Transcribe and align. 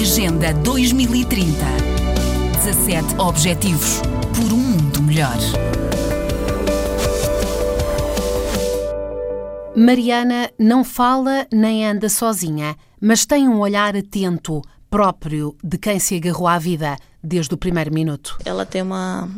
Agenda 0.00 0.54
2030. 0.54 1.58
17 2.64 3.16
Objetivos 3.18 4.00
por 4.32 4.52
um 4.52 4.56
mundo 4.56 5.02
melhor. 5.02 5.36
Mariana 9.74 10.52
não 10.56 10.84
fala 10.84 11.48
nem 11.52 11.84
anda 11.84 12.08
sozinha, 12.08 12.76
mas 13.00 13.26
tem 13.26 13.48
um 13.48 13.58
olhar 13.58 13.96
atento, 13.96 14.62
próprio 14.88 15.56
de 15.64 15.76
quem 15.76 15.98
se 15.98 16.14
agarrou 16.14 16.46
à 16.46 16.60
vida 16.60 16.96
desde 17.20 17.52
o 17.54 17.58
primeiro 17.58 17.92
minuto. 17.92 18.38
Ela 18.44 18.64
tem 18.64 18.82
uma 18.82 19.28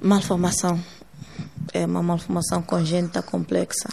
malformação, 0.00 0.80
é 1.74 1.84
uma 1.84 2.04
malformação 2.04 2.62
congênita 2.62 3.20
complexa. 3.20 3.88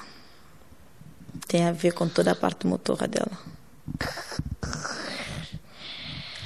Tem 1.47 1.65
a 1.65 1.71
ver 1.71 1.93
com 1.93 2.07
toda 2.07 2.33
a 2.33 2.35
parte 2.35 2.67
motora 2.67 3.07
dela. 3.07 3.49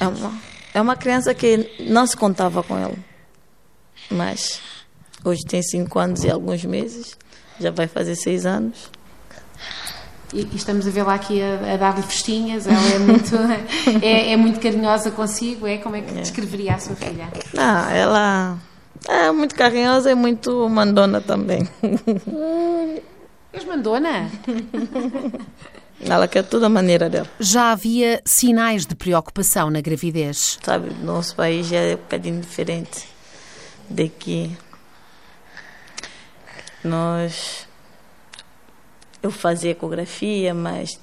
É 0.04 0.08
uma, 0.08 0.34
é 0.74 0.82
uma 0.82 0.96
criança 0.96 1.34
que 1.34 1.70
não 1.80 2.06
se 2.06 2.18
contava 2.18 2.62
com 2.62 2.78
ela, 2.78 2.96
mas 4.10 4.62
hoje 5.24 5.42
tem 5.48 5.62
cinco 5.62 5.98
anos 6.00 6.24
e 6.24 6.30
alguns 6.30 6.66
meses, 6.66 7.18
já 7.60 7.72
vai 7.72 7.88
fazer 7.88 8.16
seis 8.16 8.46
anos. 8.46 8.92
E, 10.34 10.48
estamos 10.56 10.88
a 10.88 10.90
vê-la 10.90 11.14
aqui 11.14 11.42
a, 11.42 11.74
a 11.74 11.78
dar-lhe 11.78 12.02
festinhas, 12.02 12.68
ela 12.68 12.90
é 12.90 13.00
muito, 13.00 13.36
é, 14.04 14.32
é, 14.32 14.38
muito 14.38 14.60
carinhosa 14.60 15.12
consigo, 15.12 15.68
é? 15.68 15.78
Como 15.78 15.96
é 15.96 16.02
que 16.02 16.18
é. 16.18 16.22
descreveria 16.22 16.76
a 16.76 16.80
sua 16.80 16.96
filha? 16.96 17.30
Não, 17.54 17.90
ela 17.90 18.58
é 19.08 19.32
muito 19.32 19.56
carinhosa 19.56 20.12
e 20.12 20.16
muito 20.16 20.68
mandona 20.70 21.22
também. 21.22 21.68
És 23.54 23.64
mandona? 23.66 24.32
Ela 26.06 26.28
quer 26.28 26.44
toda 26.44 26.66
a 26.66 26.70
maneira 26.70 27.10
dela. 27.10 27.28
Já 27.40 27.72
havia 27.72 28.22
sinais 28.26 28.86
de 28.86 28.96
preocupação 28.96 29.70
na 29.70 29.82
gravidez. 29.82 30.60
Sabe, 30.64 30.94
nosso 30.96 31.36
país 31.36 31.68
já 31.68 31.78
é 31.78 31.94
um 31.95 31.98
bocadinho 31.98 32.42
diferente 32.42 33.08
daqui. 33.90 34.56
Nós 36.84 37.68
eu 39.22 39.32
fazia 39.32 39.72
ecografia, 39.72 40.54
mas 40.54 41.00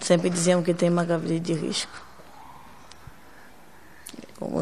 sempre 0.00 0.30
diziam 0.30 0.62
que 0.62 0.72
tem 0.72 0.88
uma 0.88 1.04
gravidez 1.04 1.42
de 1.42 1.52
risco. 1.54 2.04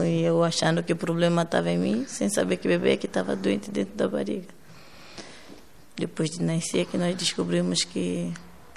E 0.04 0.22
eu 0.22 0.42
achando 0.42 0.82
que 0.82 0.92
o 0.92 0.96
problema 0.96 1.42
estava 1.42 1.70
em 1.70 1.78
mim, 1.78 2.04
sem 2.06 2.30
saber 2.30 2.56
que 2.56 2.66
o 2.66 2.70
bebê 2.70 2.96
que 2.96 3.06
estava 3.06 3.36
doente 3.36 3.70
dentro 3.70 3.94
da 3.94 4.08
barriga. 4.08 4.48
Depois 5.96 6.30
de 6.30 6.42
nascer 6.42 6.86
que 6.86 6.96
nós 6.96 7.14
descobrimos 7.14 7.84
que 7.84 8.32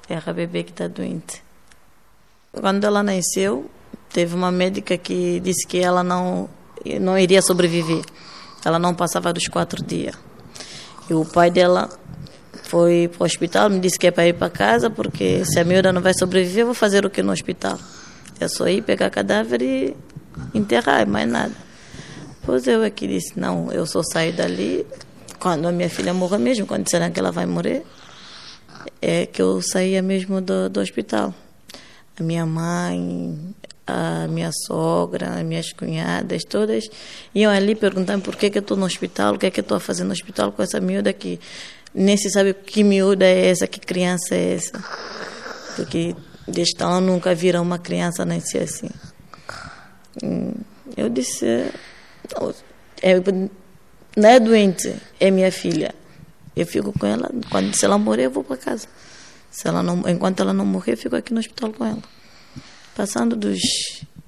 era 0.07 0.31
a 0.31 0.33
bebê 0.33 0.63
que 0.63 0.71
está 0.71 0.87
doente. 0.87 1.43
Quando 2.51 2.83
ela 2.83 3.03
nasceu, 3.03 3.69
teve 4.09 4.35
uma 4.35 4.51
médica 4.51 4.97
que 4.97 5.39
disse 5.39 5.67
que 5.67 5.79
ela 5.79 6.03
não, 6.03 6.49
não 7.01 7.17
iria 7.17 7.41
sobreviver. 7.41 8.03
Ela 8.63 8.79
não 8.79 8.93
passava 8.93 9.33
dos 9.33 9.47
quatro 9.47 9.83
dias. 9.83 10.15
E 11.09 11.13
o 11.13 11.25
pai 11.25 11.51
dela 11.51 11.89
foi 12.63 13.07
para 13.07 13.23
o 13.23 13.25
hospital, 13.25 13.69
me 13.69 13.79
disse 13.79 13.99
que 13.99 14.07
é 14.07 14.11
para 14.11 14.27
ir 14.27 14.33
para 14.33 14.49
casa, 14.49 14.89
porque 14.89 15.45
se 15.45 15.59
a 15.59 15.63
miúda 15.63 15.93
não 15.93 16.01
vai 16.01 16.13
sobreviver, 16.13 16.61
eu 16.61 16.65
vou 16.67 16.75
fazer 16.75 17.05
o 17.05 17.09
que 17.09 17.21
no 17.21 17.31
hospital? 17.31 17.77
É 18.39 18.47
só 18.47 18.67
ir 18.67 18.81
pegar 18.81 19.09
cadáver 19.09 19.61
e 19.61 19.95
enterrar, 20.53 21.07
mais 21.07 21.29
nada. 21.29 21.53
Pois 22.43 22.67
eu 22.67 22.83
aqui 22.83 23.07
disse, 23.07 23.39
não, 23.39 23.71
eu 23.71 23.85
só 23.85 24.01
saio 24.03 24.33
dali 24.33 24.85
quando 25.39 25.67
a 25.67 25.71
minha 25.71 25.89
filha 25.89 26.13
morrer 26.13 26.37
mesmo, 26.37 26.65
quando 26.65 26.83
disseram 26.85 27.11
que 27.11 27.19
ela 27.19 27.31
vai 27.31 27.45
morrer, 27.45 27.85
é 29.05 29.25
que 29.25 29.41
eu 29.41 29.61
saía 29.61 30.01
mesmo 30.01 30.41
do, 30.41 30.69
do 30.69 30.79
hospital. 30.79 31.33
A 32.19 32.23
minha 32.23 32.45
mãe, 32.45 33.53
a 33.85 34.27
minha 34.27 34.51
sogra, 34.65 35.35
as 35.35 35.43
minhas 35.43 35.71
cunhadas, 35.71 36.43
todas 36.43 36.89
iam 37.33 37.51
ali 37.51 37.75
perguntando 37.75 38.23
por 38.23 38.35
que, 38.35 38.49
que 38.49 38.57
eu 38.57 38.61
estou 38.61 38.75
no 38.75 38.85
hospital, 38.85 39.35
o 39.35 39.37
que 39.37 39.45
é 39.45 39.51
que 39.51 39.59
eu 39.59 39.63
estou 39.63 39.77
a 39.77 39.79
fazer 39.79 40.03
no 40.03 40.11
hospital 40.11 40.51
com 40.51 40.63
essa 40.63 40.79
miúda 40.81 41.13
que 41.13 41.39
nem 41.93 42.17
se 42.17 42.29
sabe 42.29 42.53
que 42.53 42.83
miúda 42.83 43.25
é 43.25 43.47
essa, 43.47 43.67
que 43.67 43.79
criança 43.79 44.33
é 44.33 44.55
essa. 44.55 44.83
Porque 45.75 46.15
desde 46.47 46.73
então 46.73 46.99
nunca 46.99 47.35
viram 47.35 47.61
uma 47.61 47.77
criança 47.77 48.25
nascer 48.25 48.63
assim. 48.63 48.89
Hum, 50.23 50.53
eu 50.97 51.09
disse, 51.09 51.45
não, 52.33 52.53
é, 53.01 53.15
não 54.15 54.29
é 54.29 54.39
doente, 54.39 54.95
é 55.19 55.29
minha 55.29 55.51
filha. 55.51 55.93
Eu 56.55 56.65
fico 56.65 56.97
com 56.97 57.05
ela, 57.05 57.29
quando 57.49 57.73
se 57.75 57.85
ela 57.85 57.97
morrer 57.97 58.27
eu 58.27 58.31
vou 58.31 58.43
para 58.43 58.57
casa. 58.57 58.87
Se 59.51 59.67
ela 59.67 59.81
não, 59.83 60.07
enquanto 60.07 60.41
ela 60.41 60.53
não 60.53 60.65
morrer, 60.65 60.93
eu 60.93 60.97
fico 60.97 61.15
aqui 61.15 61.33
no 61.33 61.39
hospital 61.39 61.71
com 61.71 61.85
ela. 61.85 62.01
Passando 62.95 63.35
dos 63.35 63.59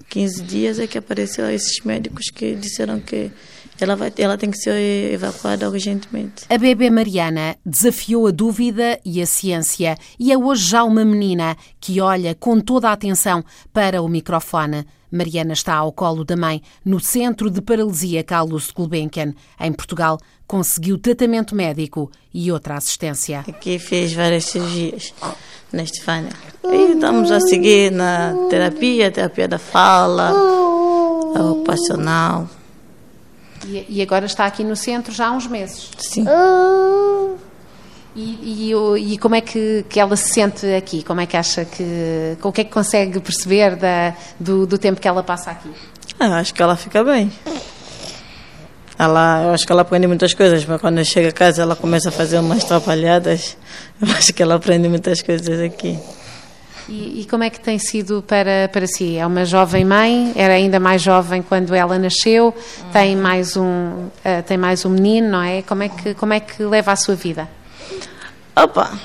15 0.10 0.44
dias 0.44 0.80
é 0.80 0.88
que 0.88 0.98
apareceram 0.98 1.50
esses 1.50 1.84
médicos 1.84 2.30
que 2.30 2.56
disseram 2.56 3.00
que 3.00 3.32
ela, 3.80 3.96
vai, 3.96 4.12
ela 4.18 4.38
tem 4.38 4.50
que 4.50 4.58
ser 4.58 5.14
evacuada 5.14 5.70
urgentemente. 5.70 6.46
A 6.50 6.58
bebê 6.58 6.90
Mariana 6.90 7.56
desafiou 7.66 8.28
a 8.28 8.32
dúvida 8.32 9.00
e 9.06 9.22
a 9.22 9.26
ciência 9.26 9.98
e 10.20 10.32
é 10.32 10.38
hoje 10.38 10.70
já 10.70 10.84
uma 10.84 11.06
menina 11.06 11.56
que 11.80 12.02
olha 12.02 12.34
com 12.34 12.60
toda 12.60 12.90
a 12.90 12.94
atenção 12.94 13.44
para 13.72 14.02
o 14.02 14.08
microfone. 14.08 14.86
Mariana 15.12 15.54
está 15.54 15.76
ao 15.76 15.92
colo 15.92 16.24
da 16.24 16.36
mãe 16.36 16.62
no 16.84 17.00
Centro 17.00 17.50
de 17.50 17.62
Paralisia 17.62 18.24
Carlos 18.24 18.72
Gulbenkian. 18.72 19.34
Em 19.60 19.72
Portugal, 19.72 20.18
conseguiu 20.46 20.98
tratamento 20.98 21.56
médico 21.56 22.12
e 22.34 22.52
outra 22.52 22.76
assistência. 22.76 23.46
Aqui 23.48 23.80
fez 23.80 24.14
várias 24.14 24.46
cirurgias 24.46 25.14
na 25.72 25.84
Estefânia. 25.84 26.32
E 26.64 26.94
estamos 26.94 27.32
a 27.32 27.40
seguir 27.40 27.92
na 27.92 28.34
terapia, 28.50 29.12
terapia 29.12 29.48
da 29.48 29.60
fala, 29.60 30.34
ocupacional. 31.36 32.50
E, 33.66 33.86
e, 33.90 34.02
agora 34.02 34.26
está 34.26 34.46
aqui 34.46 34.64
no 34.64 34.76
centro 34.76 35.14
já 35.14 35.28
há 35.28 35.32
uns 35.32 35.48
meses. 35.48 35.90
Sim. 35.98 36.26
E, 38.18 38.72
e, 38.72 39.14
e, 39.14 39.18
como 39.20 39.36
é 39.36 39.42
que, 39.42 39.86
que 39.88 40.00
ela 40.00 40.16
se 40.16 40.34
sente 40.34 40.66
aqui? 40.74 41.04
Como 41.04 41.22
é 41.22 41.28
que 41.28 41.38
acha 41.38 41.64
que. 41.64 42.36
O 42.42 42.52
que 42.52 42.62
é 42.62 42.64
que 42.64 42.72
consegue 42.72 43.20
perceber 43.20 43.76
da, 43.76 44.16
do, 44.40 44.66
do 44.66 44.76
tempo 44.80 45.00
que 45.00 45.08
ela 45.08 45.22
passa 45.22 45.52
aqui? 45.52 45.70
Ah, 46.20 46.40
acho 46.40 46.52
que 46.52 46.64
ela 46.64 46.76
fica 46.76 47.04
bem. 47.04 47.32
Ela, 48.98 49.44
eu 49.44 49.52
acho 49.52 49.68
que 49.68 49.72
ela 49.72 49.84
aprende 49.84 50.08
muitas 50.08 50.34
coisas, 50.34 50.66
mas 50.66 50.82
quando 50.82 51.06
chega 51.06 51.30
a 51.30 51.32
casa 51.32 51.62
ela 51.62 51.76
começa 51.76 52.10
a 52.10 52.12
fazer 52.12 52.40
umas 52.40 52.64
atrapalhadas. 52.64 53.56
Eu 54.02 54.08
acho 54.10 54.34
que 54.34 54.42
ela 54.42 54.56
aprende 54.56 54.90
muitas 54.90 55.22
coisas 55.22 55.60
aqui. 55.62 56.00
E, 56.90 57.22
e, 57.22 57.28
como 57.30 57.44
é 57.44 57.52
que 57.52 57.60
tem 57.60 57.78
sido 57.78 58.24
para, 58.26 58.68
para 58.72 58.88
si? 58.88 59.18
É 59.18 59.28
uma 59.28 59.46
jovem 59.46 59.86
mãe, 59.86 60.34
era 60.36 60.54
ainda 60.54 60.80
mais 60.80 61.02
jovem 61.04 61.44
quando 61.44 61.76
ela 61.76 62.00
nasceu, 62.00 62.56
tem 62.94 63.16
mais 63.16 63.58
um, 63.58 63.64
uh, 63.66 64.44
tem 64.48 64.58
mais 64.58 64.86
um 64.86 64.90
menino, 64.90 65.30
não 65.30 65.44
é? 65.44 65.62
Como 65.62 65.84
é, 65.84 65.90
que, 65.90 66.14
como 66.14 66.34
é 66.34 66.40
que 66.40 66.64
leva 66.64 66.94
a 66.94 66.96
sua 66.96 67.14
vida? 67.14 67.48
Opa, 68.64 69.00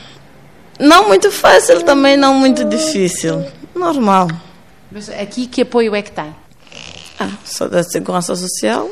não 0.81 1.09
muito 1.09 1.31
fácil, 1.31 1.83
também 1.83 2.17
não 2.17 2.33
muito 2.33 2.65
difícil. 2.65 3.45
Normal. 3.75 4.29
Mas 4.91 5.11
aqui 5.11 5.47
que 5.47 5.61
apoio 5.61 5.95
é 5.95 6.01
que 6.01 6.11
tem? 6.11 6.35
Ah, 7.21 7.31
só 7.45 7.69
da 7.69 7.83
Segurança 7.83 8.35
Social, 8.35 8.91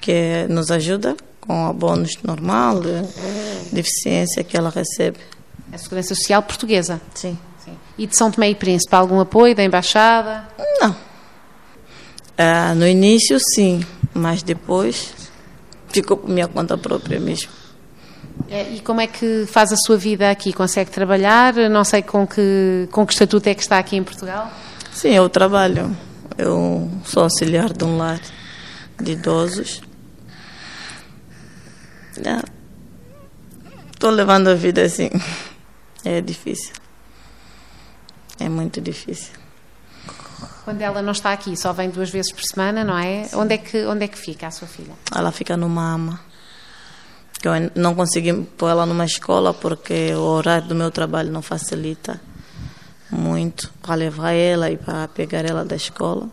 que 0.00 0.46
nos 0.48 0.72
ajuda 0.72 1.16
com 1.40 1.66
a 1.66 1.72
bônus 1.72 2.18
normal 2.24 2.80
de 2.80 3.02
deficiência 3.72 4.42
que 4.42 4.56
ela 4.56 4.70
recebe. 4.70 5.18
A 5.72 5.78
Segurança 5.78 6.16
Social 6.16 6.42
portuguesa? 6.42 7.00
Sim. 7.14 7.38
E 7.96 8.08
de 8.08 8.16
São 8.16 8.32
Tomé 8.32 8.50
e 8.50 8.54
Príncipe, 8.56 8.92
algum 8.96 9.20
apoio 9.20 9.54
da 9.54 9.62
Embaixada? 9.62 10.48
Não. 10.80 10.96
Ah, 12.36 12.74
no 12.74 12.88
início, 12.88 13.38
sim, 13.54 13.86
mas 14.12 14.42
depois 14.42 15.14
ficou 15.90 16.16
por 16.16 16.28
minha 16.28 16.48
conta 16.48 16.76
própria 16.76 17.20
mesmo. 17.20 17.63
É, 18.54 18.70
e 18.70 18.80
como 18.80 19.00
é 19.00 19.08
que 19.08 19.46
faz 19.48 19.72
a 19.72 19.76
sua 19.76 19.96
vida 19.96 20.30
aqui? 20.30 20.52
Consegue 20.52 20.88
trabalhar? 20.88 21.54
Não 21.68 21.82
sei 21.82 22.02
com 22.02 22.24
que, 22.24 22.88
com 22.92 23.04
que 23.04 23.12
estatuto 23.12 23.48
é 23.48 23.54
que 23.54 23.60
está 23.60 23.80
aqui 23.80 23.96
em 23.96 24.04
Portugal? 24.04 24.48
Sim, 24.92 25.08
eu 25.08 25.28
trabalho. 25.28 25.96
Eu 26.38 26.88
sou 27.04 27.24
auxiliar 27.24 27.72
de 27.72 27.82
um 27.82 27.98
lar 27.98 28.20
de 29.02 29.10
idosos. 29.10 29.82
Estou 33.92 34.10
levando 34.10 34.46
a 34.46 34.54
vida 34.54 34.82
assim. 34.82 35.10
É 36.06 36.20
difícil. 36.20 36.74
É 38.38 38.46
muito 38.46 38.78
difícil. 38.78 39.32
Quando 40.66 40.82
ela 40.82 41.00
não 41.00 41.12
está 41.12 41.32
aqui, 41.32 41.56
só 41.56 41.72
vem 41.72 41.88
duas 41.88 42.10
vezes 42.10 42.30
por 42.30 42.42
semana, 42.42 42.84
não 42.84 42.98
é? 42.98 43.26
Onde 43.32 43.54
é 43.54 43.56
que 43.56 43.86
onde 43.86 44.04
é 44.04 44.08
que 44.08 44.18
fica 44.18 44.46
a 44.46 44.50
sua 44.50 44.68
filha? 44.68 44.92
Ela 45.16 45.32
fica 45.32 45.56
numa 45.56 46.20
ama. 47.48 47.70
Eu 47.74 47.82
não 47.82 47.94
consegui 47.94 48.32
pôr 48.56 48.70
ela 48.70 48.86
numa 48.86 49.04
escola 49.04 49.52
porque 49.52 50.14
o 50.14 50.20
horário 50.20 50.68
do 50.68 50.74
meu 50.74 50.90
trabalho 50.90 51.32
não 51.32 51.42
facilita 51.42 52.20
muito 53.10 53.72
para 53.80 53.94
levar 53.94 54.32
ela 54.32 54.70
e 54.70 54.76
para 54.76 55.08
pegar 55.08 55.44
ela 55.44 55.64
da 55.64 55.76
escola. 55.76 56.28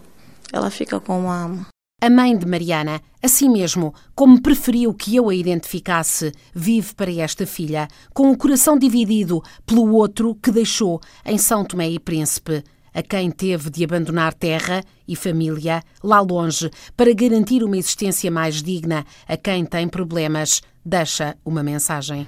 Ela 0.52 0.70
fica 0.70 1.00
com 1.00 1.20
uma 1.20 1.44
ama. 1.44 1.68
A 2.04 2.10
mãe 2.10 2.36
de 2.36 2.48
Mariana, 2.48 3.00
assim 3.22 3.48
mesmo, 3.48 3.94
como 4.16 4.42
preferiu 4.42 4.92
que 4.92 5.16
eu 5.16 5.30
a 5.30 5.36
identificasse, 5.36 6.32
vive 6.52 6.96
para 6.96 7.14
esta 7.14 7.46
filha, 7.46 7.88
com 8.12 8.32
o 8.32 8.38
coração 8.38 8.76
dividido 8.76 9.44
pelo 9.68 9.94
outro 9.94 10.34
que 10.34 10.50
deixou 10.50 11.00
em 11.24 11.38
São 11.38 11.64
Tomé 11.64 11.90
e 11.92 12.00
Príncipe. 12.00 12.64
A 12.94 13.02
quem 13.02 13.32
teve 13.32 13.70
de 13.70 13.84
abandonar 13.84 14.34
terra 14.34 14.84
e 15.08 15.16
família 15.16 15.84
lá 16.04 16.20
longe 16.20 16.70
para 16.96 17.14
garantir 17.14 17.64
uma 17.64 17.78
existência 17.78 18.30
mais 18.30 18.62
digna 18.62 19.06
a 19.28 19.38
quem 19.38 19.66
tem 19.66 19.88
problemas, 19.88 20.62
deixa 20.84 21.36
uma 21.46 21.64
mensagem. 21.64 22.28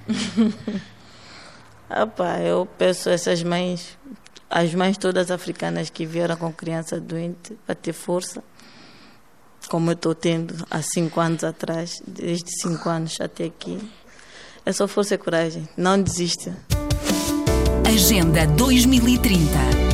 ah, 1.88 2.06
pá, 2.06 2.40
eu 2.40 2.66
peço 2.78 3.08
a 3.08 3.12
essas 3.12 3.42
mães, 3.42 3.98
as 4.48 4.74
mães 4.74 4.96
todas 4.96 5.30
africanas 5.30 5.90
que 5.90 6.06
vieram 6.06 6.36
com 6.36 6.52
criança 6.52 7.00
doente, 7.00 7.56
para 7.66 7.74
ter 7.74 7.92
força, 7.92 8.42
como 9.68 9.90
eu 9.90 9.94
estou 9.94 10.14
tendo 10.14 10.54
há 10.70 10.82
cinco 10.82 11.20
anos 11.20 11.44
atrás, 11.44 12.02
desde 12.06 12.50
cinco 12.60 12.88
anos 12.88 13.20
até 13.20 13.44
aqui. 13.44 13.78
É 14.66 14.72
só 14.72 14.88
força 14.88 15.14
e 15.14 15.18
coragem, 15.18 15.68
não 15.76 16.00
desista. 16.00 16.56
Agenda 17.86 18.46
2030 18.46 19.93